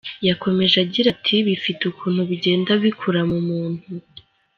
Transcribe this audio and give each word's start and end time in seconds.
Yakomeje 0.27 0.75
agira 0.85 1.07
ati 1.15 1.35
“Bifite 1.47 1.81
ukuntu 1.91 2.21
bigenda 2.29 2.71
bikura 2.83 3.21
mu 3.31 3.39
muntu. 3.47 3.85